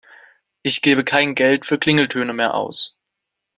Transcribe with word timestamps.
Ich 0.63 0.81
gebe 0.81 1.03
kein 1.03 1.35
Geld 1.35 1.63
für 1.63 1.77
Klingeltöne 1.77 2.33
mehr 2.33 2.55
aus. 2.55 2.97